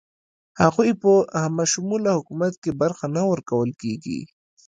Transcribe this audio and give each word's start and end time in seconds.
هغوی 0.61 0.91
په 1.01 1.11
همه 1.41 1.63
شموله 1.73 2.11
حکومت 2.17 2.53
کې 2.63 2.71
برخه 2.81 3.05
نه 3.15 3.21
ورکول 3.31 3.69
کیږي. 3.81 4.19